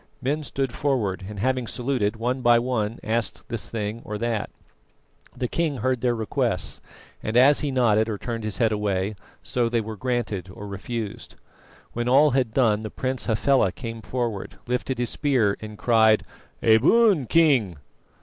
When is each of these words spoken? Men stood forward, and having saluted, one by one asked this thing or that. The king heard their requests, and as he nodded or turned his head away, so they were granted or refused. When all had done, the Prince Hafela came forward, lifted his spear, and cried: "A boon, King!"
Men 0.19 0.41
stood 0.43 0.73
forward, 0.73 1.25
and 1.29 1.37
having 1.39 1.67
saluted, 1.67 2.15
one 2.15 2.41
by 2.41 2.57
one 2.57 2.97
asked 3.03 3.47
this 3.49 3.69
thing 3.69 4.01
or 4.03 4.17
that. 4.17 4.49
The 5.37 5.47
king 5.47 5.77
heard 5.77 6.01
their 6.01 6.15
requests, 6.15 6.81
and 7.21 7.37
as 7.37 7.59
he 7.59 7.69
nodded 7.69 8.09
or 8.09 8.17
turned 8.17 8.43
his 8.43 8.57
head 8.57 8.71
away, 8.71 9.15
so 9.43 9.69
they 9.69 9.79
were 9.79 9.95
granted 9.95 10.49
or 10.51 10.65
refused. 10.67 11.35
When 11.93 12.09
all 12.09 12.31
had 12.31 12.51
done, 12.51 12.81
the 12.81 12.89
Prince 12.89 13.27
Hafela 13.27 13.71
came 13.71 14.01
forward, 14.01 14.55
lifted 14.65 14.97
his 14.97 15.09
spear, 15.11 15.55
and 15.61 15.77
cried: 15.77 16.23
"A 16.63 16.77
boon, 16.77 17.27
King!" 17.27 17.77